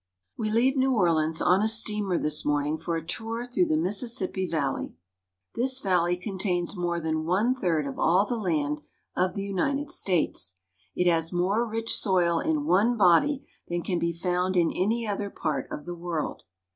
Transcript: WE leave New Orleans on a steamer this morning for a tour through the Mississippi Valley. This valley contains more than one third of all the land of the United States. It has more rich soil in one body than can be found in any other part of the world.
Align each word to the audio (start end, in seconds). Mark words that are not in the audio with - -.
WE 0.35 0.49
leave 0.49 0.75
New 0.75 0.95
Orleans 0.95 1.43
on 1.43 1.61
a 1.61 1.67
steamer 1.67 2.17
this 2.17 2.43
morning 2.43 2.75
for 2.75 2.95
a 2.95 3.05
tour 3.05 3.45
through 3.45 3.67
the 3.67 3.77
Mississippi 3.77 4.47
Valley. 4.47 4.95
This 5.53 5.79
valley 5.79 6.17
contains 6.17 6.75
more 6.75 6.99
than 6.99 7.23
one 7.23 7.53
third 7.53 7.85
of 7.85 7.99
all 7.99 8.25
the 8.25 8.35
land 8.35 8.81
of 9.15 9.35
the 9.35 9.43
United 9.45 9.91
States. 9.91 10.59
It 10.95 11.07
has 11.07 11.31
more 11.31 11.67
rich 11.67 11.95
soil 11.95 12.39
in 12.39 12.65
one 12.65 12.97
body 12.97 13.47
than 13.67 13.83
can 13.83 13.99
be 13.99 14.11
found 14.11 14.57
in 14.57 14.71
any 14.71 15.05
other 15.05 15.29
part 15.29 15.67
of 15.69 15.85
the 15.85 15.93
world. 15.93 16.45